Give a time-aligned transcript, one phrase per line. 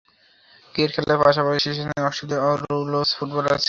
[0.75, 3.59] Cricket খেলার পাশাপাশি শীর্ষস্থানীয় অস্ট্রেলীয় রুলস ফুটবলার ছিলেন।